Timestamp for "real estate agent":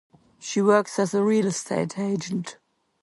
1.23-2.57